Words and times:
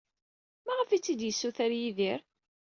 Maɣef 0.65 0.89
ay 0.89 1.01
tt-id-yessuter 1.01 1.71
Yidir? 1.79 2.19